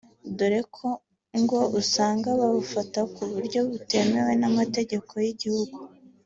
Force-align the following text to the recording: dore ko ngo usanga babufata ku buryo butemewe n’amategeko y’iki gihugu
dore 0.37 0.61
ko 0.75 0.87
ngo 1.41 1.59
usanga 1.79 2.29
babufata 2.39 2.99
ku 3.13 3.21
buryo 3.33 3.59
butemewe 3.69 4.31
n’amategeko 4.41 5.11
y’iki 5.23 5.35
gihugu 5.43 5.77